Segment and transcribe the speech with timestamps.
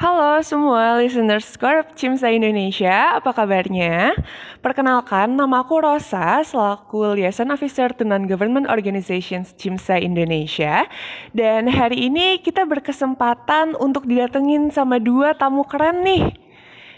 [0.00, 4.16] Halo semua listeners Corp Cimsa Indonesia, apa kabarnya?
[4.64, 10.88] Perkenalkan, nama aku Rosa, selaku Liaison Officer to Non-Government Organizations Cimsa Indonesia.
[11.36, 16.32] Dan hari ini kita berkesempatan untuk didatengin sama dua tamu keren nih.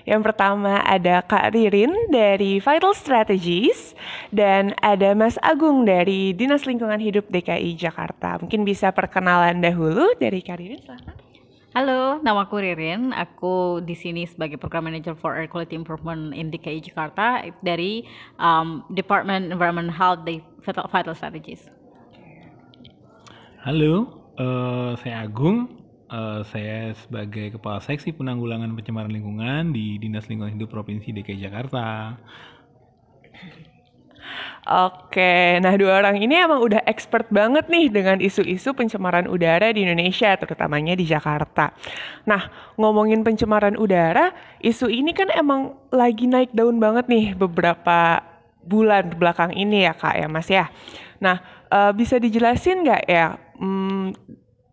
[0.07, 3.99] Yang pertama ada Kak Ririn dari Vital Strategies
[4.31, 8.39] dan ada Mas Agung dari Dinas Lingkungan Hidup DKI Jakarta.
[8.39, 11.32] Mungkin bisa perkenalan dahulu dari Kak Ririn, silahkan.
[11.73, 13.17] Halo, nama aku Ririn.
[13.17, 18.05] Aku di sini sebagai Program Manager for Air Quality Improvement in DKI Jakarta dari
[18.37, 21.73] um, Department Environment Health di Vital, Vital Strategies.
[23.65, 25.81] Halo, uh, saya Agung.
[26.13, 32.21] Uh, saya sebagai Kepala Seksi Penanggulangan Pencemaran Lingkungan di Dinas Lingkungan Hidup Provinsi DKI Jakarta.
[34.63, 39.83] Oke, nah dua orang ini emang udah expert banget nih dengan isu-isu pencemaran udara di
[39.83, 41.75] Indonesia, terutamanya di Jakarta.
[42.31, 42.47] Nah,
[42.79, 44.31] ngomongin pencemaran udara,
[44.63, 48.23] isu ini kan emang lagi naik daun banget nih beberapa
[48.63, 50.71] bulan belakang ini ya kak ya mas ya.
[51.19, 51.43] Nah,
[51.75, 54.15] uh, bisa dijelasin nggak ya, hmm,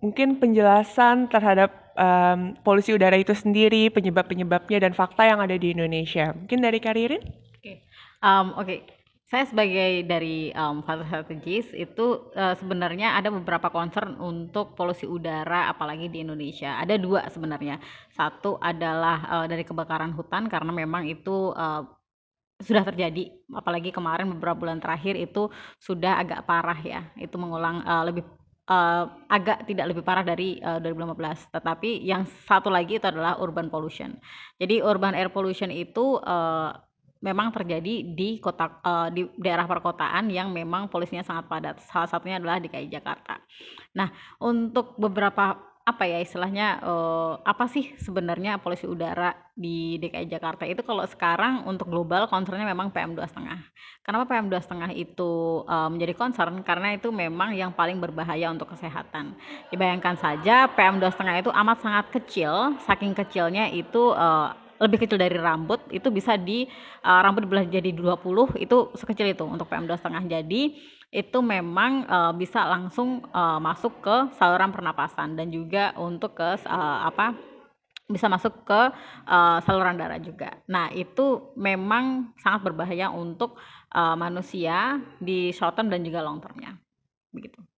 [0.06, 6.30] mungkin penjelasan terhadap um, polusi udara itu sendiri, penyebab-penyebabnya dan fakta yang ada di Indonesia.
[6.38, 7.26] Mungkin dari Karirin?
[7.58, 7.82] Oke,
[8.22, 8.70] um, oke.
[8.70, 8.99] Okay
[9.30, 15.70] saya sebagai dari um, Father Strategis itu uh, sebenarnya ada beberapa concern untuk polusi udara
[15.70, 16.82] apalagi di Indonesia.
[16.82, 17.78] Ada dua sebenarnya.
[18.10, 21.86] Satu adalah uh, dari kebakaran hutan karena memang itu uh,
[22.58, 27.06] sudah terjadi apalagi kemarin beberapa bulan terakhir itu sudah agak parah ya.
[27.14, 28.26] Itu mengulang uh, lebih
[28.66, 31.54] uh, agak tidak lebih parah dari uh, 2015.
[31.54, 34.18] Tetapi yang satu lagi itu adalah urban pollution.
[34.58, 36.74] Jadi urban air pollution itu uh,
[37.20, 41.76] memang terjadi di kota uh, di daerah perkotaan yang memang polusinya sangat padat.
[41.92, 43.44] Salah satunya adalah DKI Jakarta.
[43.96, 44.08] Nah,
[44.40, 50.86] untuk beberapa apa ya istilahnya uh, apa sih sebenarnya polusi udara di DKI Jakarta itu
[50.86, 53.42] kalau sekarang untuk global concernnya memang PM2,5.
[54.06, 56.62] Kenapa PM2,5 itu uh, menjadi concern?
[56.62, 59.34] Karena itu memang yang paling berbahaya untuk kesehatan.
[59.74, 65.84] Dibayangkan saja PM2,5 itu amat sangat kecil, saking kecilnya itu uh, lebih kecil dari rambut
[65.92, 66.66] itu bisa di
[67.04, 70.64] uh, rambut dibelah jadi 20 itu sekecil itu untuk PM2,5 jadi
[71.10, 77.00] itu memang uh, bisa langsung uh, masuk ke saluran pernapasan dan juga untuk ke uh,
[77.10, 77.34] apa
[78.10, 78.82] bisa masuk ke
[79.30, 80.58] uh, saluran darah juga.
[80.66, 83.62] Nah, itu memang sangat berbahaya untuk
[83.94, 86.74] uh, manusia di short term dan juga long termnya.
[87.30, 87.69] Begitu.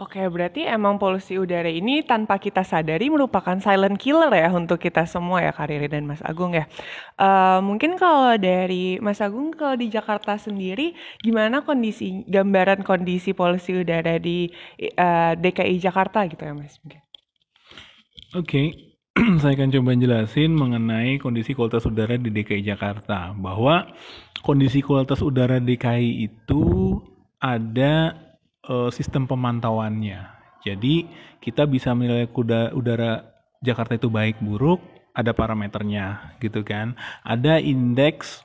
[0.00, 5.04] Oke, berarti emang polusi udara ini tanpa kita sadari merupakan silent killer ya untuk kita
[5.04, 6.64] semua ya, Kariri dan Mas Agung ya.
[7.20, 13.84] Uh, mungkin kalau dari Mas Agung kalau di Jakarta sendiri, gimana kondisi gambaran kondisi polusi
[13.84, 14.48] udara di
[14.96, 16.80] uh, eh, DKI Jakarta gitu ya, Mas?
[16.80, 16.96] Oke,
[18.32, 18.66] okay.
[19.44, 23.36] saya akan coba jelasin mengenai kondisi kualitas udara di DKI Jakarta.
[23.36, 23.92] Bahwa
[24.40, 26.96] kondisi kualitas udara DKI itu
[27.44, 28.16] ada
[28.68, 30.26] uh, sistem pemantauannya.
[30.62, 31.10] Jadi
[31.42, 33.26] kita bisa menilai kuda udara
[33.62, 34.78] Jakarta itu baik buruk,
[35.14, 36.94] ada parameternya gitu kan.
[37.26, 38.42] Ada indeks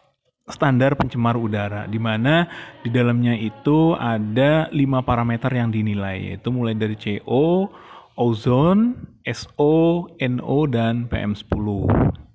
[0.47, 2.47] standar pencemar udara di mana
[2.79, 7.67] di dalamnya itu ada lima parameter yang dinilai yaitu mulai dari CO,
[8.15, 8.95] ozon,
[9.27, 11.67] SO, NO dan PM10.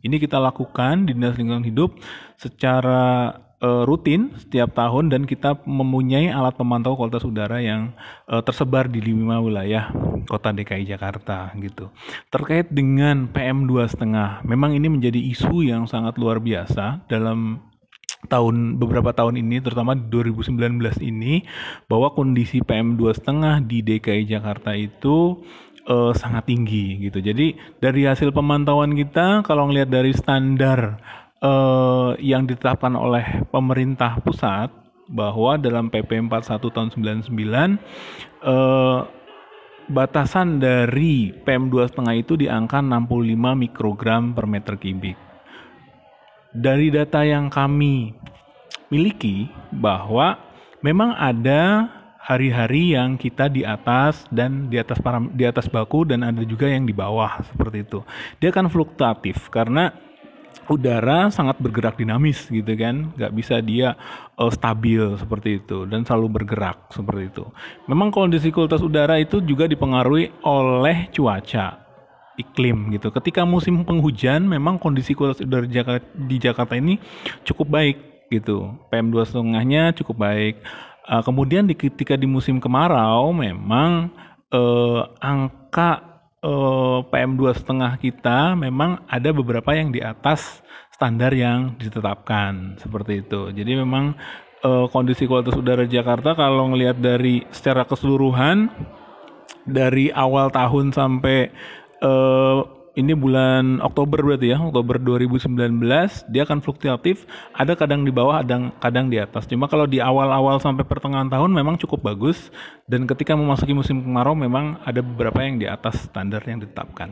[0.03, 1.95] Ini kita lakukan di Dinas Lingkungan Hidup
[2.37, 3.33] secara
[3.63, 7.95] uh, rutin setiap tahun dan kita mempunyai alat pemantau kualitas udara yang
[8.27, 9.89] uh, tersebar di lima wilayah
[10.27, 11.89] kota DKI Jakarta gitu.
[12.29, 17.63] Terkait dengan PM 2,5, memang ini menjadi isu yang sangat luar biasa dalam
[18.31, 21.43] tahun beberapa tahun ini terutama di 2019 ini
[21.91, 25.43] bahwa kondisi PM 2,5 di DKI Jakarta itu
[25.91, 27.19] uh, sangat tinggi gitu.
[27.19, 31.03] Jadi dari hasil pemantauan kita kalau ngelihat dari standar
[31.43, 34.71] uh, yang ditetapkan oleh pemerintah pusat
[35.13, 36.89] bahwa dalam PP 41 tahun
[37.29, 37.29] 99
[38.47, 39.05] uh,
[39.91, 45.19] batasan dari PM2,5 itu di angka 65 mikrogram per meter kubik.
[46.53, 48.15] Dari data yang kami
[48.93, 50.37] miliki bahwa
[50.85, 51.89] memang ada
[52.23, 56.71] hari-hari yang kita di atas dan di atas para, di atas baku dan ada juga
[56.71, 58.01] yang di bawah seperti itu.
[58.39, 59.91] Dia akan fluktuatif karena
[60.73, 63.13] udara sangat bergerak dinamis gitu kan.
[63.15, 63.95] Nggak bisa dia
[64.41, 67.45] uh, stabil seperti itu dan selalu bergerak seperti itu.
[67.87, 71.79] Memang kondisi kualitas udara itu juga dipengaruhi oleh cuaca
[72.41, 73.13] iklim gitu.
[73.13, 75.69] Ketika musim penghujan memang kondisi kualitas udara
[76.17, 76.97] di Jakarta ini
[77.45, 77.97] cukup baik
[78.33, 78.73] gitu.
[78.89, 80.57] PM 2 setengahnya cukup baik.
[81.03, 84.09] Uh, kemudian di, ketika di musim kemarau memang
[84.55, 86.12] uh, angka
[86.43, 90.61] eh, PM 2,5 kita memang ada beberapa yang di atas
[90.93, 93.51] standar yang ditetapkan seperti itu.
[93.55, 94.15] Jadi memang
[94.63, 98.69] eh, kondisi kualitas udara Jakarta kalau ngelihat dari secara keseluruhan
[99.67, 101.39] dari awal tahun sampai
[102.03, 102.61] eh,
[102.93, 105.49] ini bulan Oktober berarti ya, Oktober 2019
[106.29, 107.25] dia akan fluktuatif,
[107.57, 109.49] ada kadang di bawah, ada kadang di atas.
[109.49, 112.53] Cuma kalau di awal-awal sampai pertengahan tahun memang cukup bagus
[112.85, 117.09] dan ketika memasuki musim kemarau memang ada beberapa yang di atas standar yang ditetapkan.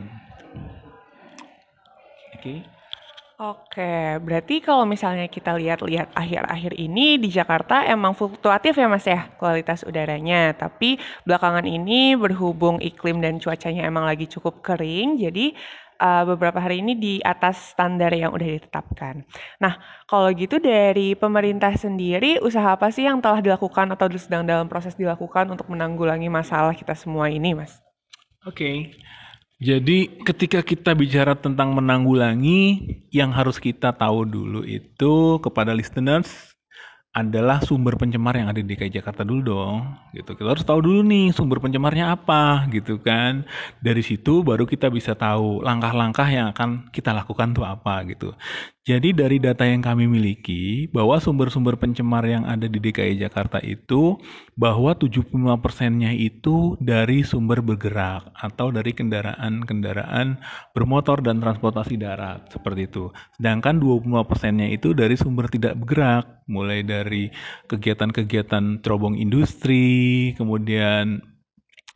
[2.37, 2.80] Oke.
[3.41, 9.33] Oke, berarti kalau misalnya kita lihat-lihat akhir-akhir ini di Jakarta emang fluktuatif ya Mas ya
[9.41, 10.53] kualitas udaranya.
[10.53, 15.57] Tapi belakangan ini berhubung iklim dan cuacanya emang lagi cukup kering, jadi
[15.97, 19.25] uh, beberapa hari ini di atas standar yang udah ditetapkan.
[19.57, 19.73] Nah,
[20.05, 24.93] kalau gitu dari pemerintah sendiri, usaha apa sih yang telah dilakukan atau sedang dalam proses
[24.93, 27.81] dilakukan untuk menanggulangi masalah kita semua ini, Mas?
[28.45, 28.93] Oke.
[29.61, 32.81] Jadi ketika kita bicara tentang menanggulangi,
[33.13, 36.51] yang harus kita tahu dulu itu kepada listeners
[37.11, 39.75] adalah sumber pencemar yang ada di DKI Jakarta dulu dong
[40.15, 40.31] gitu.
[40.31, 43.43] Kita harus tahu dulu nih sumber pencemarnya apa gitu kan.
[43.83, 48.31] Dari situ baru kita bisa tahu langkah-langkah yang akan kita lakukan tuh apa gitu
[48.81, 54.17] jadi dari data yang kami miliki bahwa sumber-sumber pencemar yang ada di DKI Jakarta itu
[54.57, 55.29] bahwa 75
[55.61, 60.41] persennya itu dari sumber bergerak atau dari kendaraan-kendaraan
[60.73, 63.13] bermotor dan transportasi darat seperti itu.
[63.37, 67.29] Sedangkan 25 persennya itu dari sumber tidak bergerak mulai dari
[67.69, 71.30] kegiatan-kegiatan terobong industri, kemudian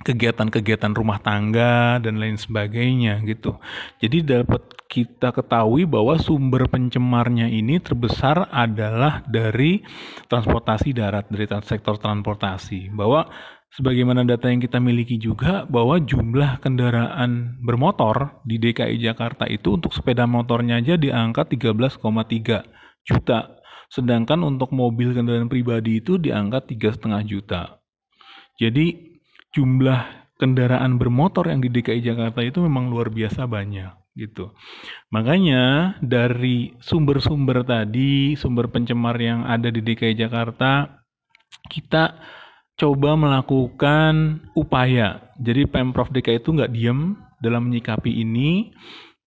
[0.04, 3.56] kegiatan-kegiatan rumah tangga dan lain sebagainya gitu.
[4.04, 9.80] Jadi dapat kita ketahui bahwa sumber pencemarnya ini terbesar adalah dari
[10.28, 12.92] transportasi darat, dari sektor transportasi.
[12.92, 13.32] Bahwa
[13.72, 19.96] sebagaimana data yang kita miliki juga bahwa jumlah kendaraan bermotor di DKI Jakarta itu untuk
[19.96, 22.04] sepeda motornya aja di angka 13,3
[23.08, 23.40] juta.
[23.88, 27.80] Sedangkan untuk mobil kendaraan pribadi itu di angka 3,5 juta.
[28.56, 29.15] Jadi
[29.56, 34.52] jumlah kendaraan bermotor yang di DKI Jakarta itu memang luar biasa banyak gitu.
[35.12, 41.04] Makanya dari sumber-sumber tadi, sumber pencemar yang ada di DKI Jakarta,
[41.72, 42.20] kita
[42.76, 45.32] coba melakukan upaya.
[45.40, 48.72] Jadi Pemprov DKI itu nggak diem dalam menyikapi ini.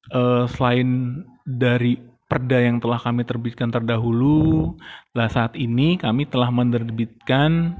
[0.09, 4.77] Uh, selain dari perda yang telah kami terbitkan terdahulu,
[5.13, 7.77] lah saat ini kami telah menerbitkan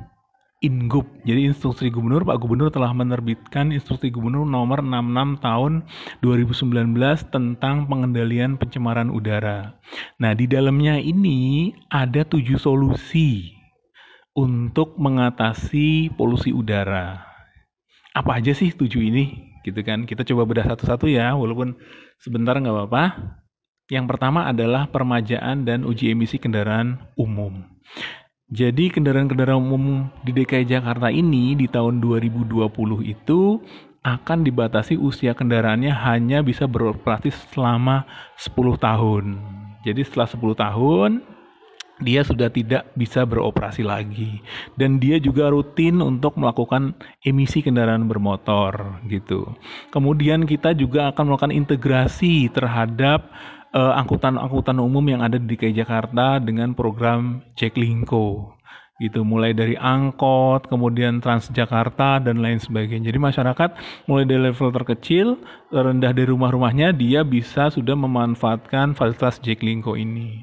[0.59, 1.07] Ingup.
[1.23, 5.73] Jadi instruksi gubernur, Pak Gubernur telah menerbitkan instruksi gubernur nomor 66 tahun
[6.19, 6.99] 2019
[7.31, 9.79] tentang pengendalian pencemaran udara.
[10.19, 13.55] Nah, di dalamnya ini ada tujuh solusi
[14.35, 17.23] untuk mengatasi polusi udara.
[18.11, 19.55] Apa aja sih tujuh ini?
[19.63, 20.11] Gitu kan?
[20.11, 21.79] Kita coba bedah satu-satu ya, walaupun
[22.19, 23.05] sebentar nggak apa-apa.
[23.95, 27.63] Yang pertama adalah permajaan dan uji emisi kendaraan umum.
[28.49, 32.65] Jadi kendaraan-kendaraan umum di DKI Jakarta ini di tahun 2020
[33.05, 33.61] itu
[34.01, 38.09] akan dibatasi usia kendaraannya hanya bisa beroperasi selama
[38.41, 39.25] 10 tahun.
[39.85, 41.11] Jadi setelah 10 tahun
[42.01, 44.41] dia sudah tidak bisa beroperasi lagi
[44.81, 46.97] dan dia juga rutin untuk melakukan
[47.29, 49.45] emisi kendaraan bermotor gitu.
[49.93, 53.29] Kemudian kita juga akan melakukan integrasi terhadap
[53.75, 58.59] angkutan-angkutan umum yang ada di DKI Jakarta dengan program Jaklingko
[58.99, 63.15] gitu mulai dari angkot kemudian Transjakarta dan lain sebagainya.
[63.15, 63.71] Jadi masyarakat
[64.11, 65.39] mulai dari level terkecil
[65.71, 70.43] terendah dari rumah-rumahnya dia bisa sudah memanfaatkan fasilitas Jaklingko ini.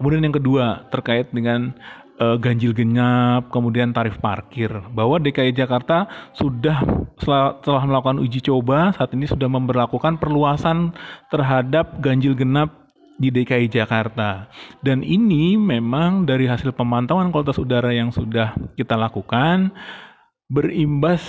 [0.00, 1.76] Kemudian yang kedua terkait dengan
[2.20, 4.70] uh, ganjil genap, kemudian tarif parkir.
[4.92, 6.84] Bahwa DKI Jakarta sudah
[7.16, 10.92] setelah melakukan uji coba, saat ini sudah memperlakukan perluasan
[11.32, 14.48] terhadap ganjil genap di DKI Jakarta.
[14.80, 19.72] Dan ini memang dari hasil pemantauan kualitas udara yang sudah kita lakukan
[20.48, 21.20] berimbas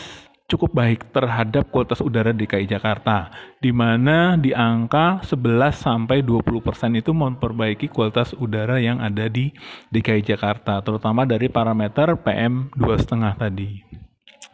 [0.52, 3.32] cukup baik terhadap kualitas udara DKI Jakarta,
[3.64, 6.60] di mana di angka 11 sampai 20%
[7.00, 9.56] itu memperbaiki kualitas udara yang ada di
[9.96, 13.80] DKI Jakarta, terutama dari parameter PM 2,5 tadi.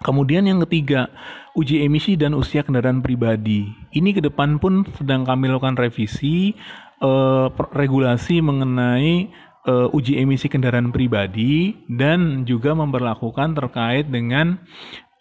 [0.06, 1.10] Kemudian yang ketiga,
[1.58, 3.66] uji emisi dan usia kendaraan pribadi.
[3.90, 6.54] Ini ke depan pun sedang kami lakukan revisi
[7.02, 9.34] eh, regulasi mengenai
[9.68, 14.64] uh, uji emisi kendaraan pribadi dan juga memperlakukan terkait dengan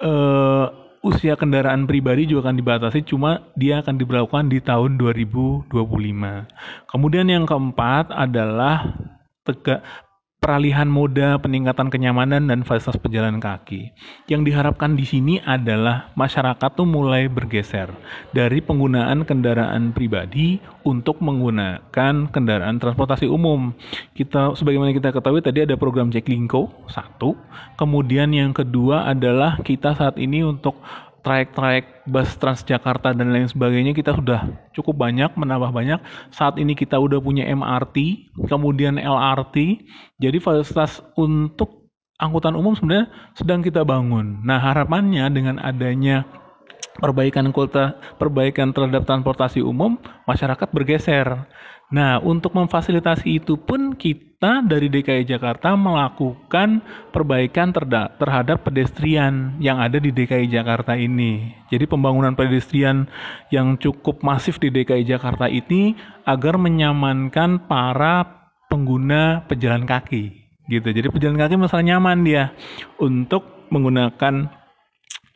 [0.02, 0.66] uh,
[1.06, 5.70] usia kendaraan pribadi juga akan dibatasi cuma dia akan diberlakukan di tahun 2025.
[6.90, 8.96] Kemudian yang keempat adalah
[9.46, 9.86] tega,
[10.37, 13.90] peralihan moda, peningkatan kenyamanan dan fasilitas pejalan kaki.
[14.31, 17.90] Yang diharapkan di sini adalah masyarakat tuh mulai bergeser
[18.31, 23.75] dari penggunaan kendaraan pribadi untuk menggunakan kendaraan transportasi umum.
[24.14, 27.35] Kita sebagaimana kita ketahui tadi ada program Jaklingko satu,
[27.75, 30.78] kemudian yang kedua adalah kita saat ini untuk
[31.26, 35.99] trayek-trayek bus Transjakarta dan lain sebagainya kita sudah cukup banyak menambah banyak.
[36.30, 39.83] Saat ini kita udah punya MRT kemudian LRT
[40.23, 41.90] jadi fasilitas untuk
[42.23, 44.47] angkutan umum sebenarnya sedang kita bangun.
[44.47, 46.45] Nah harapannya dengan adanya
[46.98, 51.46] perbaikan kota perbaikan terhadap transportasi umum masyarakat bergeser
[51.86, 56.82] Nah, untuk memfasilitasi itu pun kita dari DKI Jakarta melakukan
[57.14, 61.54] perbaikan terhadap pedestrian yang ada di DKI Jakarta ini.
[61.70, 63.06] Jadi pembangunan pedestrian
[63.54, 65.94] yang cukup masif di DKI Jakarta ini
[66.26, 70.90] agar menyamankan para pengguna pejalan kaki gitu.
[70.90, 72.50] Jadi pejalan kaki masalah nyaman dia
[72.98, 74.50] untuk menggunakan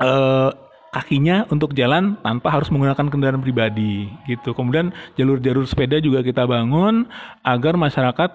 [0.03, 0.51] uh,
[0.91, 4.55] kakinya untuk jalan tanpa harus menggunakan kendaraan pribadi gitu.
[4.55, 7.07] Kemudian jalur-jalur sepeda juga kita bangun
[7.47, 8.31] agar masyarakat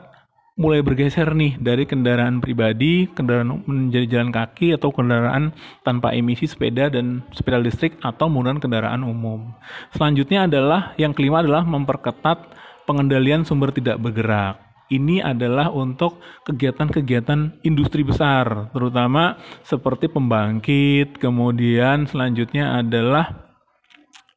[0.56, 5.52] mulai bergeser nih dari kendaraan pribadi, kendaraan menjadi jalan kaki atau kendaraan
[5.84, 9.52] tanpa emisi sepeda dan sepeda listrik atau menggunakan kendaraan umum.
[9.92, 12.56] Selanjutnya adalah yang kelima adalah memperketat
[12.88, 22.80] pengendalian sumber tidak bergerak ini adalah untuk kegiatan-kegiatan industri besar, terutama seperti pembangkit, kemudian selanjutnya
[22.80, 23.50] adalah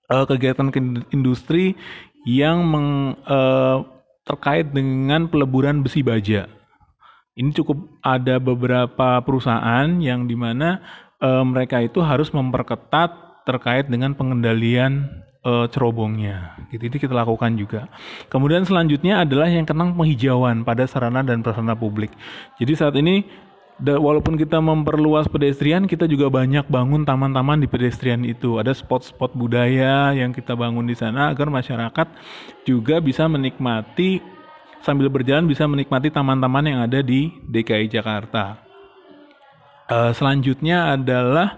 [0.09, 0.73] uh, kegiatan
[1.13, 1.77] industri
[2.25, 3.85] yang meng, uh,
[4.25, 6.49] terkait dengan peleburan besi baja.
[7.39, 10.83] Ini cukup ada beberapa perusahaan yang di mana
[11.23, 15.09] uh, mereka itu harus memperketat terkait dengan pengendalian
[15.49, 16.53] uh, cerobongnya.
[16.69, 17.89] Gitu itu kita lakukan juga.
[18.29, 22.13] Kemudian selanjutnya adalah yang kenang penghijauan pada sarana dan prasarana publik.
[22.61, 23.25] Jadi saat ini
[23.81, 28.61] walaupun kita memperluas pedestrian, kita juga banyak bangun taman-taman di pedestrian itu.
[28.61, 32.07] Ada spot-spot budaya yang kita bangun di sana agar masyarakat
[32.69, 34.21] juga bisa menikmati
[34.83, 38.63] sambil berjalan bisa menikmati taman-taman yang ada di DKI Jakarta.
[39.89, 41.57] Uh, selanjutnya adalah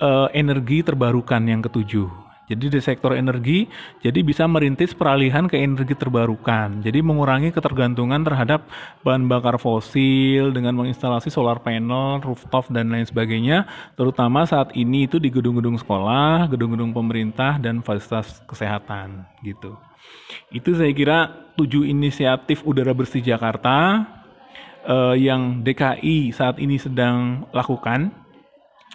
[0.00, 2.25] uh, energi terbarukan yang ketujuh.
[2.46, 3.66] Jadi di sektor energi,
[4.06, 6.78] jadi bisa merintis peralihan ke energi terbarukan.
[6.78, 8.70] Jadi mengurangi ketergantungan terhadap
[9.02, 13.66] bahan bakar fosil dengan menginstalasi solar panel, rooftop dan lain sebagainya.
[13.98, 19.74] Terutama saat ini itu di gedung-gedung sekolah, gedung-gedung pemerintah dan fasilitas kesehatan gitu.
[20.54, 21.18] Itu saya kira
[21.58, 24.06] tujuh inisiatif udara bersih Jakarta
[24.86, 28.14] eh, yang DKI saat ini sedang lakukan.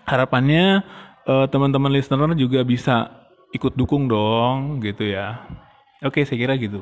[0.07, 0.87] Harapannya
[1.27, 3.20] eh, teman-teman listener juga bisa
[3.51, 5.43] ikut dukung dong gitu ya.
[6.01, 6.81] Oke, saya kira gitu.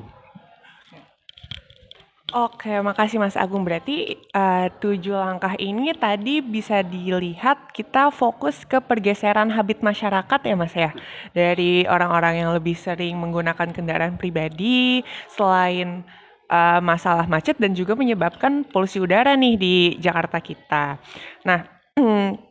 [2.30, 3.66] Oke, makasih Mas Agung.
[3.66, 10.56] Berarti uh, tujuh langkah ini tadi bisa dilihat kita fokus ke pergeseran habit masyarakat ya
[10.56, 10.94] Mas ya.
[11.34, 15.02] Dari orang-orang yang lebih sering menggunakan kendaraan pribadi,
[15.34, 16.06] selain
[16.54, 21.02] uh, masalah macet dan juga menyebabkan polusi udara nih di Jakarta kita.
[21.50, 21.66] Nah,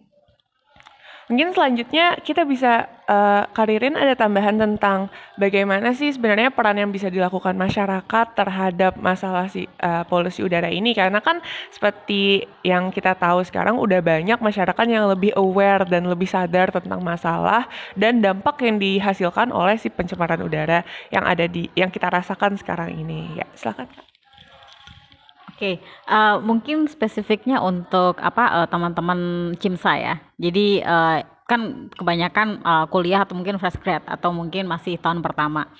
[1.28, 5.08] Mungkin selanjutnya kita bisa uh, Karirin ada tambahan tentang
[5.40, 10.92] bagaimana sih sebenarnya peran yang bisa dilakukan masyarakat terhadap masalah si uh, polusi udara ini
[10.92, 11.40] karena kan
[11.72, 17.00] seperti yang kita tahu sekarang udah banyak masyarakat yang lebih aware dan lebih sadar tentang
[17.00, 22.60] masalah dan dampak yang dihasilkan oleh si pencemaran udara yang ada di yang kita rasakan
[22.60, 23.40] sekarang ini.
[23.40, 23.88] Ya, silakan.
[25.58, 30.14] Oke, uh, mungkin spesifiknya untuk apa uh, teman-teman CIMSA ya.
[30.38, 35.72] Jadi uh, kan kebanyakan uh, kuliah atau mungkin fresh grad atau mungkin masih tahun pertama.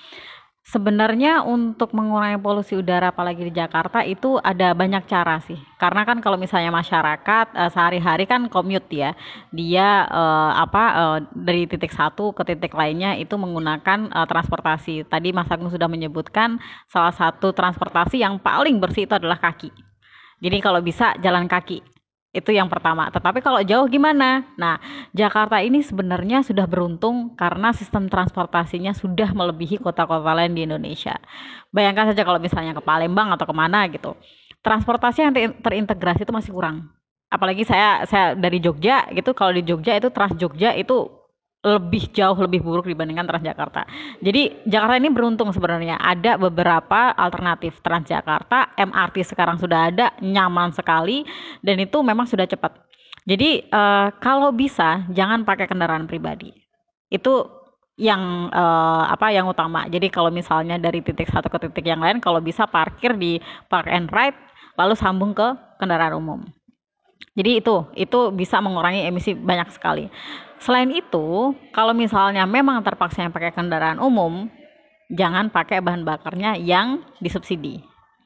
[0.69, 5.57] Sebenarnya untuk mengurangi polusi udara apalagi di Jakarta itu ada banyak cara sih.
[5.81, 9.17] Karena kan kalau misalnya masyarakat uh, sehari-hari kan commute ya.
[9.49, 15.09] Dia uh, apa uh, dari titik satu ke titik lainnya itu menggunakan uh, transportasi.
[15.09, 19.73] Tadi Mas Agung sudah menyebutkan salah satu transportasi yang paling bersih itu adalah kaki.
[20.37, 21.98] Jadi kalau bisa jalan kaki.
[22.29, 23.09] Itu yang pertama.
[23.09, 24.45] Tetapi kalau jauh gimana?
[24.53, 24.77] Nah,
[25.17, 31.17] Jakarta ini sebenarnya sudah beruntung karena sistem transportasinya sudah melebihi kota-kota lain di Indonesia.
[31.73, 34.13] Bayangkan saja kalau misalnya ke Palembang atau ke mana gitu.
[34.61, 36.93] Transportasi yang terintegrasi itu masih kurang.
[37.33, 41.09] Apalagi saya saya dari Jogja gitu, kalau di Jogja itu Trans Jogja itu
[41.59, 43.83] lebih jauh lebih buruk dibandingkan Transjakarta.
[44.23, 51.27] Jadi Jakarta ini beruntung sebenarnya ada beberapa alternatif Transjakarta, MRT sekarang sudah ada, nyaman sekali
[51.59, 52.79] dan itu memang sudah cepat.
[53.27, 56.55] Jadi uh, kalau bisa jangan pakai kendaraan pribadi.
[57.11, 57.59] Itu
[57.99, 59.83] yang uh, apa yang utama.
[59.91, 63.91] Jadi kalau misalnya dari titik satu ke titik yang lain, kalau bisa parkir di park
[63.91, 64.39] and ride,
[64.79, 65.51] lalu sambung ke
[65.83, 66.39] kendaraan umum.
[67.35, 70.07] Jadi itu itu bisa mengurangi emisi banyak sekali.
[70.59, 74.51] Selain itu, kalau misalnya memang terpaksa yang pakai kendaraan umum,
[75.07, 77.79] jangan pakai bahan bakarnya yang disubsidi.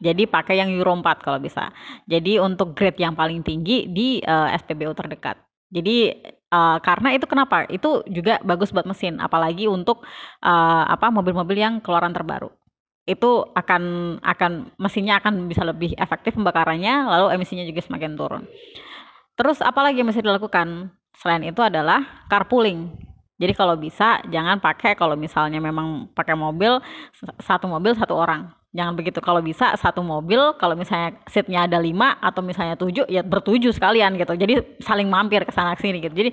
[0.04, 1.72] Jadi pakai yang Euro 4 kalau bisa.
[2.10, 5.40] Jadi untuk grade yang paling tinggi di uh, eh, SPBU terdekat.
[5.72, 6.12] Jadi
[6.52, 7.63] uh, karena itu kenapa?
[7.72, 10.04] Itu juga bagus buat mesin, apalagi untuk
[10.44, 12.52] uh, apa mobil-mobil yang keluaran terbaru.
[13.08, 18.44] Itu akan akan mesinnya akan bisa lebih efektif pembakarannya, lalu emisinya juga semakin turun.
[19.40, 20.94] Terus apalagi yang bisa dilakukan?
[21.17, 22.91] Selain itu adalah carpooling.
[23.41, 26.79] Jadi kalau bisa jangan pakai kalau misalnya memang pakai mobil
[27.41, 28.48] satu mobil satu orang.
[28.74, 29.22] Jangan begitu.
[29.22, 34.17] Kalau bisa satu mobil kalau misalnya seatnya ada lima atau misalnya tujuh ya bertujuh sekalian
[34.17, 34.34] gitu.
[34.34, 36.13] Jadi saling mampir ke sana sini gitu.
[36.13, 36.32] Jadi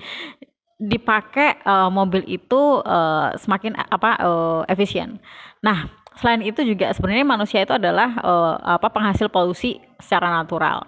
[0.81, 5.21] dipakai uh, mobil itu uh, semakin apa uh, efisien.
[5.61, 10.85] Nah selain itu juga sebenarnya manusia itu adalah uh, apa penghasil polusi secara natural.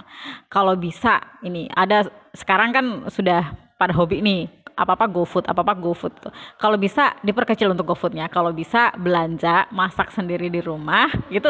[0.49, 6.15] Kalau bisa ini ada sekarang kan sudah pada hobi nih apa-apa GoFood, apa-apa GoFood.
[6.57, 8.29] Kalau bisa diperkecil untuk GoFoodnya.
[8.33, 11.49] Kalau bisa belanja, masak sendiri di rumah, itu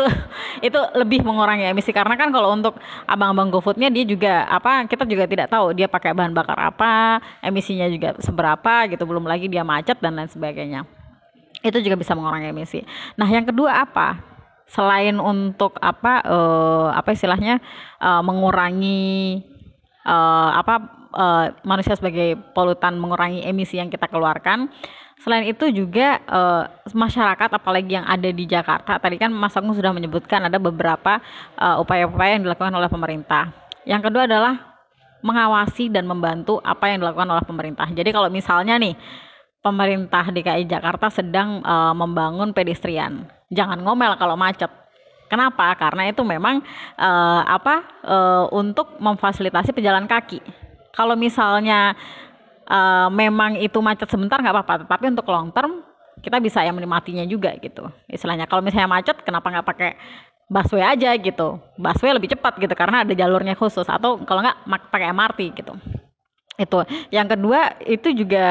[0.62, 5.24] itu lebih mengurangi emisi karena kan kalau untuk abang-abang GoFoodnya dia juga apa kita juga
[5.26, 9.98] tidak tahu dia pakai bahan bakar apa, emisinya juga seberapa gitu, belum lagi dia macet
[10.02, 10.82] dan lain sebagainya.
[11.62, 12.82] Itu juga bisa mengurangi emisi.
[13.14, 14.18] Nah, yang kedua apa?
[14.66, 17.60] Selain untuk apa uh, apa istilahnya
[18.00, 19.44] uh, mengurangi
[20.08, 24.72] uh, apa uh, manusia sebagai polutan mengurangi emisi yang kita keluarkan.
[25.22, 29.94] Selain itu juga uh, masyarakat apalagi yang ada di Jakarta, tadi kan Mas Agung sudah
[29.94, 31.22] menyebutkan ada beberapa
[31.54, 33.54] upaya-upaya uh, yang dilakukan oleh pemerintah.
[33.86, 34.72] Yang kedua adalah
[35.22, 37.86] mengawasi dan membantu apa yang dilakukan oleh pemerintah.
[37.86, 38.98] Jadi kalau misalnya nih
[39.62, 44.68] pemerintah DKI Jakarta sedang uh, membangun pedestrian, jangan ngomel kalau macet.
[45.30, 45.72] Kenapa?
[45.80, 46.60] Karena itu memang
[47.00, 50.42] uh, apa uh, untuk memfasilitasi pejalan kaki
[50.92, 51.96] kalau misalnya
[52.68, 54.74] uh, memang itu macet sebentar nggak apa-apa.
[54.86, 55.84] Tapi untuk long term
[56.20, 57.88] kita bisa yang menikmatinya juga gitu.
[58.06, 59.90] Istilahnya kalau misalnya macet kenapa nggak pakai
[60.46, 61.58] busway aja gitu?
[61.80, 63.88] Busway lebih cepat gitu karena ada jalurnya khusus.
[63.88, 65.74] Atau kalau nggak pakai MRT gitu.
[66.60, 66.84] Itu.
[67.08, 68.46] Yang kedua itu juga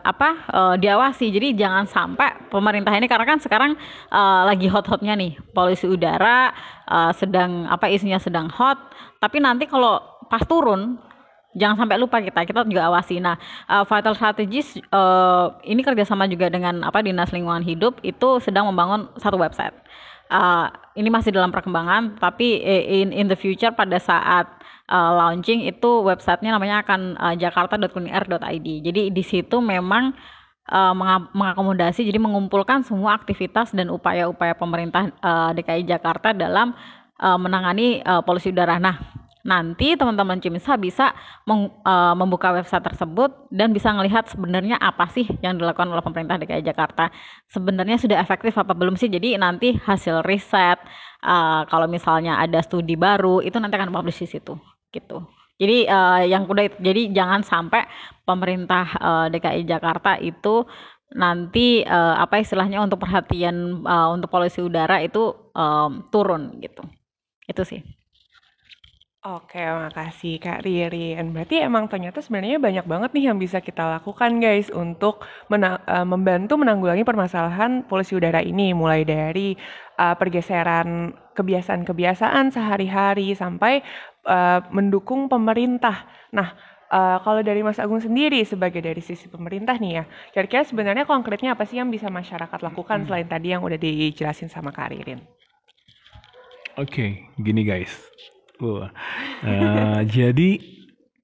[0.00, 1.28] apa uh, diawasi.
[1.28, 3.76] Jadi jangan sampai pemerintah ini karena kan sekarang
[4.08, 5.36] uh, lagi hot-hotnya nih.
[5.52, 6.50] Polusi udara
[6.88, 8.80] uh, sedang apa isinya sedang hot.
[9.20, 10.00] Tapi nanti kalau
[10.32, 10.96] pas turun
[11.56, 13.20] jangan sampai lupa kita kita juga awasi.
[13.20, 13.36] Nah
[13.68, 19.08] uh, vital strategis uh, ini kerjasama juga dengan apa dinas lingkungan hidup itu sedang membangun
[19.20, 19.76] satu website.
[20.32, 24.48] Uh, ini masih dalam perkembangan tapi in in the future pada saat
[24.88, 30.16] uh, launching itu websitenya namanya akan uh, jakarta.kunir.id jadi di situ memang
[31.34, 35.10] mengakomodasi jadi mengumpulkan semua aktivitas dan upaya-upaya pemerintah
[35.58, 36.72] DKI Jakarta dalam
[37.18, 38.78] menangani polusi udara.
[38.78, 41.10] Nah nanti teman-teman Cimisa bisa
[41.46, 46.38] meng, uh, membuka website tersebut dan bisa melihat sebenarnya apa sih yang dilakukan oleh pemerintah
[46.38, 47.10] DKI Jakarta.
[47.50, 49.10] Sebenarnya sudah efektif apa belum sih?
[49.10, 50.78] Jadi nanti hasil riset,
[51.26, 54.54] uh, kalau misalnya ada studi baru itu nanti akan publish di situ,
[54.94, 55.26] gitu.
[55.58, 57.86] Jadi uh, yang udah jadi jangan sampai
[58.26, 60.66] pemerintah uh, DKI Jakarta itu
[61.12, 66.82] nanti uh, apa istilahnya untuk perhatian uh, untuk polusi udara itu um, turun gitu.
[67.46, 68.01] Itu sih.
[69.22, 71.30] Oke, makasih Kak Ririn.
[71.30, 76.02] Berarti emang ternyata sebenarnya banyak banget nih yang bisa kita lakukan guys untuk mena uh,
[76.02, 79.54] membantu menanggulangi permasalahan polusi udara ini mulai dari
[80.02, 83.86] uh, pergeseran kebiasaan-kebiasaan sehari-hari sampai
[84.26, 86.02] uh, mendukung pemerintah.
[86.34, 86.58] Nah,
[86.90, 90.04] uh, kalau dari Mas Agung sendiri sebagai dari sisi pemerintah nih ya,
[90.34, 94.74] kira-kira sebenarnya konkretnya apa sih yang bisa masyarakat lakukan selain tadi yang udah dijelasin sama
[94.74, 95.22] Kak Ririn?
[96.74, 98.10] Oke, okay, gini guys
[98.62, 100.62] Uh, jadi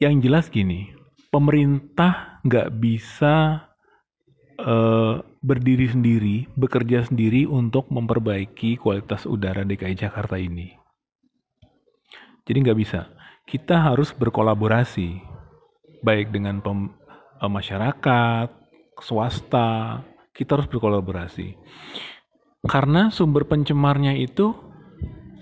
[0.02, 0.90] yang jelas gini,
[1.30, 3.66] pemerintah nggak bisa
[4.58, 10.74] uh, berdiri sendiri, bekerja sendiri untuk memperbaiki kualitas udara DKI Jakarta ini.
[12.46, 13.06] Jadi nggak bisa.
[13.48, 15.22] Kita harus berkolaborasi,
[16.02, 16.90] baik dengan pem,
[17.40, 18.48] uh, masyarakat,
[18.98, 20.02] swasta,
[20.34, 21.54] kita harus berkolaborasi.
[22.66, 24.67] Karena sumber pencemarnya itu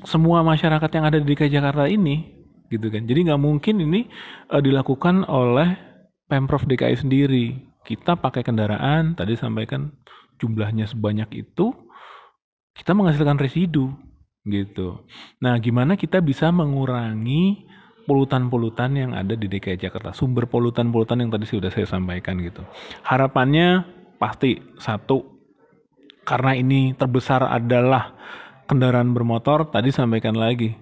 [0.05, 2.37] semua masyarakat yang ada di DKI Jakarta ini
[2.69, 3.07] gitu kan.
[3.07, 4.11] Jadi nggak mungkin ini
[4.51, 5.79] uh, dilakukan oleh
[6.27, 7.47] pemprov DKI sendiri.
[7.87, 9.95] Kita pakai kendaraan tadi sampaikan
[10.43, 11.73] jumlahnya sebanyak itu
[12.77, 13.95] kita menghasilkan residu
[14.45, 15.07] gitu.
[15.41, 17.67] Nah gimana kita bisa mengurangi
[18.07, 20.11] polutan-polutan yang ada di DKI Jakarta?
[20.15, 22.63] Sumber polutan-polutan yang tadi sudah saya sampaikan gitu.
[23.07, 23.87] Harapannya
[24.19, 25.37] pasti satu
[26.27, 28.15] karena ini terbesar adalah
[28.67, 30.75] kendaraan bermotor, tadi sampaikan lagi,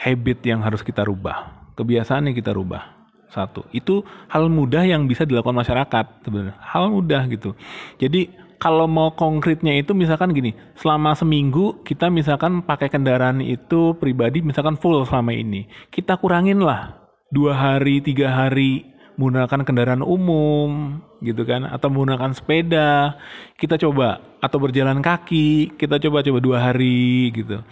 [0.00, 3.04] habit yang harus kita rubah, kebiasaan yang kita rubah.
[3.32, 6.54] Satu, itu hal mudah yang bisa dilakukan masyarakat sebenarnya.
[6.62, 7.58] Hal mudah gitu.
[7.98, 8.30] Jadi
[8.62, 14.78] kalau mau konkretnya itu misalkan gini, selama seminggu kita misalkan pakai kendaraan itu pribadi misalkan
[14.78, 15.66] full selama ini.
[15.90, 16.94] Kita kurangin lah
[17.34, 18.86] dua hari, tiga hari
[19.18, 23.16] menggunakan kendaraan umum gitu kan atau menggunakan sepeda
[23.56, 27.64] kita coba atau berjalan kaki kita coba coba dua hari gitu.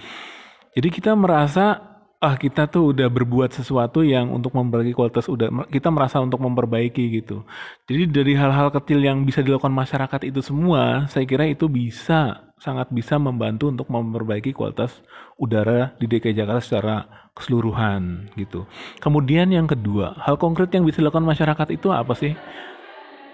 [0.73, 5.91] Jadi kita merasa ah kita tuh udah berbuat sesuatu yang untuk memperbaiki kualitas udara kita
[5.91, 7.43] merasa untuk memperbaiki gitu.
[7.91, 12.95] Jadi dari hal-hal kecil yang bisa dilakukan masyarakat itu semua saya kira itu bisa sangat
[12.95, 15.03] bisa membantu untuk memperbaiki kualitas
[15.35, 16.97] udara di DKI Jakarta secara
[17.35, 18.71] keseluruhan gitu.
[19.03, 22.39] Kemudian yang kedua hal konkret yang bisa dilakukan masyarakat itu apa sih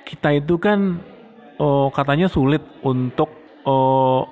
[0.08, 1.04] kita itu kan
[1.60, 3.28] oh, katanya sulit untuk
[3.68, 4.24] oh,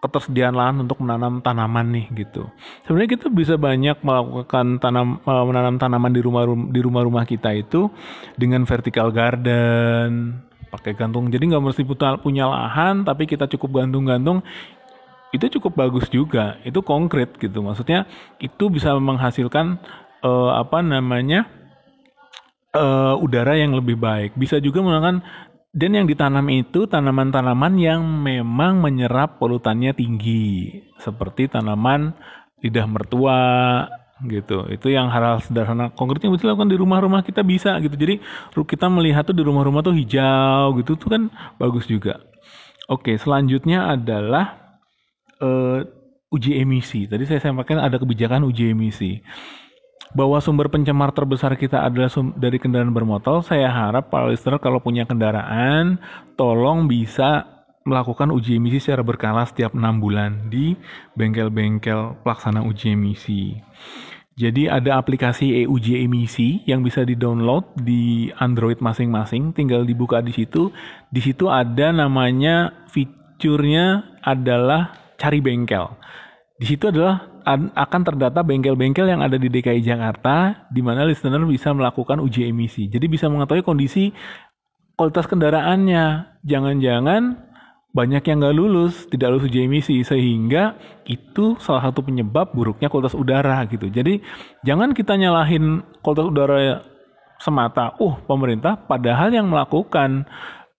[0.00, 2.48] ketersediaan lahan untuk menanam tanaman nih gitu.
[2.88, 7.92] Sebenarnya kita bisa banyak melakukan tanam eh, menanam tanaman di rumah di rumah-rumah kita itu
[8.34, 10.40] dengan vertical garden,
[10.72, 11.28] pakai gantung.
[11.28, 11.84] Jadi nggak mesti
[12.24, 14.40] punya lahan, tapi kita cukup gantung-gantung
[15.30, 16.58] itu cukup bagus juga.
[16.64, 17.60] Itu konkret gitu.
[17.60, 18.08] Maksudnya
[18.40, 19.78] itu bisa menghasilkan
[20.24, 21.59] uh, apa namanya
[22.74, 24.34] uh, udara yang lebih baik.
[24.38, 25.22] Bisa juga menggunakan
[25.70, 32.10] dan yang ditanam itu tanaman-tanaman yang memang menyerap polutannya tinggi, seperti tanaman
[32.58, 33.40] lidah mertua
[34.26, 34.66] gitu.
[34.66, 37.94] Itu yang hal-hal sederhana konkretnya bisa dilakukan di rumah-rumah kita bisa gitu.
[37.94, 38.18] Jadi
[38.52, 41.22] kita melihat tuh di rumah-rumah tuh hijau gitu tuh kan
[41.56, 42.18] bagus juga.
[42.90, 44.74] Oke, selanjutnya adalah
[45.38, 45.86] uh,
[46.34, 47.06] uji emisi.
[47.06, 49.22] Tadi saya sampaikan ada kebijakan uji emisi
[50.10, 55.06] bahwa sumber pencemar terbesar kita adalah dari kendaraan bermotor, saya harap para listener kalau punya
[55.06, 56.02] kendaraan,
[56.34, 57.46] tolong bisa
[57.86, 60.76] melakukan uji emisi secara berkala setiap enam bulan di
[61.16, 63.56] bengkel-bengkel pelaksana uji emisi.
[64.40, 70.72] Jadi ada aplikasi e-uji emisi yang bisa di-download di Android masing-masing, tinggal dibuka di situ.
[71.12, 75.92] Di situ ada namanya fiturnya adalah cari bengkel.
[76.60, 77.24] Di situ adalah
[77.72, 82.84] akan terdata bengkel-bengkel yang ada di DKI Jakarta di mana listener bisa melakukan uji emisi.
[82.92, 84.12] Jadi bisa mengetahui kondisi
[84.92, 86.36] kualitas kendaraannya.
[86.44, 87.48] Jangan-jangan
[87.96, 90.76] banyak yang nggak lulus, tidak lulus uji emisi sehingga
[91.08, 93.88] itu salah satu penyebab buruknya kualitas udara gitu.
[93.88, 94.20] Jadi
[94.60, 96.56] jangan kita nyalahin kualitas udara
[97.40, 97.96] semata.
[97.96, 100.28] Uh, pemerintah padahal yang melakukan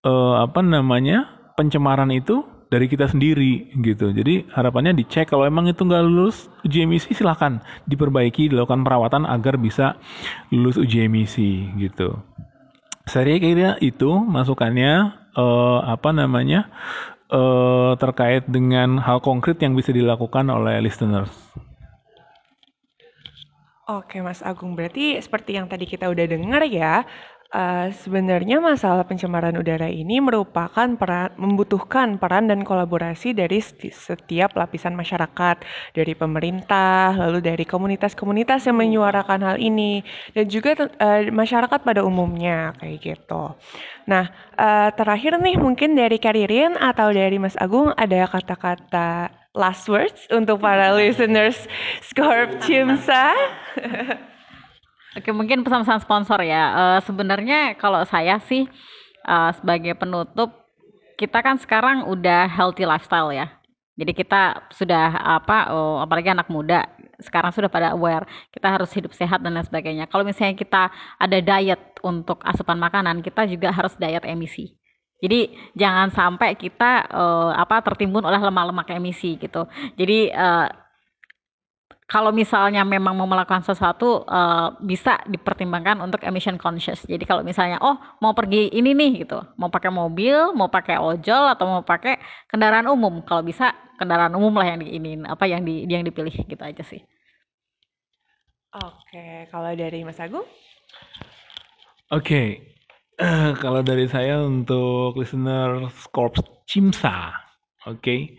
[0.06, 1.26] uh, apa namanya
[1.58, 4.16] pencemaran itu dari kita sendiri gitu.
[4.16, 9.60] Jadi harapannya dicek kalau emang itu nggak lulus uji emisi silahkan diperbaiki, dilakukan perawatan agar
[9.60, 10.00] bisa
[10.48, 12.16] lulus uji emisi gitu.
[13.04, 16.72] Saya kira itu masukannya uh, apa namanya
[17.28, 21.28] uh, terkait dengan hal konkret yang bisa dilakukan oleh listeners.
[23.90, 27.02] Oke Mas Agung, berarti seperti yang tadi kita udah dengar ya,
[27.52, 33.60] Uh, sebenarnya masalah pencemaran udara ini merupakan peran, membutuhkan peran dan kolaborasi dari
[33.92, 35.60] setiap lapisan masyarakat,
[35.92, 40.00] dari pemerintah, lalu dari komunitas-komunitas yang menyuarakan hal ini,
[40.32, 43.52] dan juga uh, masyarakat pada umumnya kayak gitu.
[44.08, 50.24] Nah, uh, terakhir nih mungkin dari Karirin atau dari Mas Agung ada kata-kata last words
[50.32, 51.68] untuk para listeners
[52.00, 53.36] Scorp Cimsa.
[55.12, 56.62] Oke, mungkin pesan-pesan sponsor ya.
[56.72, 58.64] Uh, sebenarnya kalau saya sih
[59.28, 60.48] uh, sebagai penutup,
[61.20, 63.52] kita kan sekarang udah healthy lifestyle ya.
[63.92, 66.88] Jadi kita sudah apa, oh, apalagi anak muda
[67.20, 70.08] sekarang sudah pada aware kita harus hidup sehat dan lain sebagainya.
[70.08, 70.88] Kalau misalnya kita
[71.20, 74.74] ada diet untuk asupan makanan, kita juga harus diet emisi.
[75.22, 79.70] Jadi jangan sampai kita uh, apa tertimbun oleh lemak-lemak emisi gitu.
[79.94, 80.66] Jadi uh,
[82.12, 87.00] kalau misalnya memang mau melakukan sesuatu uh, bisa dipertimbangkan untuk emission conscious.
[87.08, 91.56] Jadi kalau misalnya oh mau pergi ini nih gitu, mau pakai mobil, mau pakai ojol
[91.56, 92.20] atau mau pakai
[92.52, 96.60] kendaraan umum, kalau bisa kendaraan umum lah yang diinin apa yang di yang dipilih gitu
[96.60, 97.00] aja sih.
[98.76, 100.44] Oke, kalau dari Mas Agung?
[102.12, 102.60] Oke,
[103.24, 107.32] uh, kalau dari saya untuk listener Scorps Cimsa,
[107.88, 108.04] oke.
[108.04, 108.36] Okay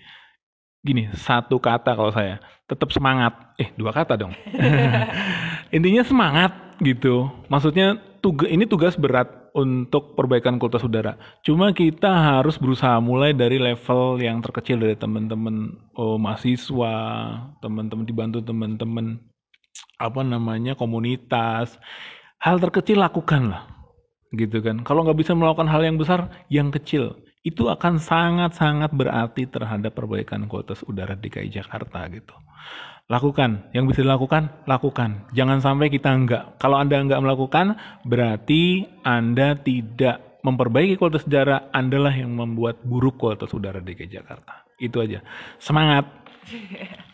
[0.84, 3.34] gini satu kata kalau saya tetap semangat.
[3.56, 4.36] Eh dua kata dong.
[5.76, 6.52] Intinya semangat
[6.84, 7.32] gitu.
[7.48, 11.16] Maksudnya tugas ini tugas berat untuk perbaikan kualitas udara.
[11.46, 16.94] Cuma kita harus berusaha mulai dari level yang terkecil dari teman-teman oh, mahasiswa
[17.62, 19.24] teman-teman dibantu teman-teman
[20.04, 21.80] apa namanya komunitas.
[22.44, 23.64] Hal terkecil lakukan lah
[24.36, 24.84] gitu kan.
[24.84, 30.48] Kalau nggak bisa melakukan hal yang besar yang kecil itu akan sangat-sangat berarti terhadap perbaikan
[30.48, 32.32] kualitas udara DKI Jakarta gitu.
[33.12, 35.28] Lakukan, yang bisa dilakukan, lakukan.
[35.36, 36.56] Jangan sampai kita enggak.
[36.56, 37.76] Kalau Anda enggak melakukan,
[38.08, 44.64] berarti Anda tidak memperbaiki kualitas udara, Anda lah yang membuat buruk kualitas udara DKI Jakarta.
[44.80, 45.20] Itu aja.
[45.60, 46.08] Semangat!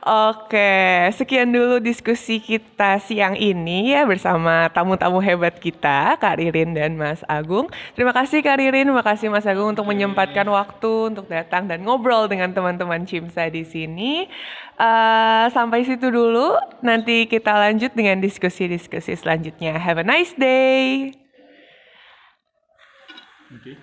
[0.00, 6.96] Oke, sekian dulu diskusi kita siang ini ya bersama tamu-tamu hebat kita, Kak Ririn dan
[6.96, 7.68] Mas Agung.
[7.92, 12.32] Terima kasih Kak Ririn, terima kasih Mas Agung untuk menyempatkan waktu untuk datang dan ngobrol
[12.32, 14.24] dengan teman-teman Cimsa di sini.
[14.80, 19.76] Uh, sampai situ dulu, nanti kita lanjut dengan diskusi-diskusi selanjutnya.
[19.76, 21.12] Have a nice day.
[23.52, 23.76] Okay,